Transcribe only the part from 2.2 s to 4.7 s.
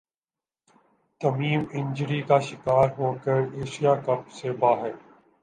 کا شکار ہو کر ایشیا کپ سے